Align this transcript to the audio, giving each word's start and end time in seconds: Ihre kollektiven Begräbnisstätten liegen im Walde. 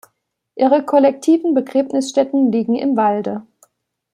Ihre 0.55 0.83
kollektiven 0.83 1.53
Begräbnisstätten 1.53 2.51
liegen 2.51 2.75
im 2.75 2.97
Walde. 2.97 3.45